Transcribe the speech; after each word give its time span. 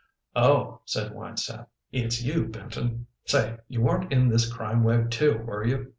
"Oh," 0.35 0.81
said 0.85 1.11
Winesap, 1.13 1.67
"it's 1.91 2.23
you, 2.23 2.47
Benton. 2.47 3.05
Say, 3.25 3.57
you 3.67 3.81
weren't 3.81 4.11
in 4.11 4.29
this 4.29 4.51
crime 4.51 4.83
wave, 4.83 5.11
too, 5.11 5.37
were 5.45 5.63
you? 5.63 5.89